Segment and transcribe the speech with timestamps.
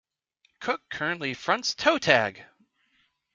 [0.61, 2.43] Cook currently fronts Toe Tag.